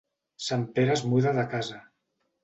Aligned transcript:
Sant 0.43 0.63
Pere 0.77 0.93
es 0.99 1.03
muda 1.11 1.33
de 1.39 1.43
casa. 1.51 1.77